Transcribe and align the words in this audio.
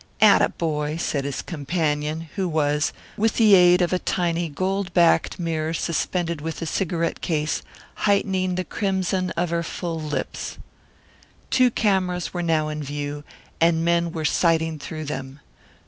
"Atta 0.19 0.49
boy!" 0.49 0.97
said 0.97 1.25
his 1.25 1.43
companion, 1.43 2.27
who 2.35 2.47
was, 2.49 2.91
with 3.17 3.35
the 3.35 3.53
aid 3.53 3.83
of 3.83 3.93
a 3.93 3.99
tiny 3.99 4.49
gold 4.49 4.91
backed 4.95 5.37
mirror 5.37 5.75
suspended 5.75 6.41
with 6.41 6.57
the 6.57 6.65
cigarette 6.65 7.21
case, 7.21 7.61
heightening 7.93 8.55
the 8.55 8.63
crimson 8.63 9.29
of 9.37 9.51
her 9.51 9.61
full 9.61 9.99
lips. 10.01 10.57
Two 11.51 11.69
cameras 11.69 12.33
were 12.33 12.41
now 12.41 12.67
in 12.67 12.81
view, 12.81 13.23
and 13.61 13.85
men 13.85 14.11
were 14.11 14.25
sighting 14.25 14.79
through 14.79 15.05
them. 15.05 15.39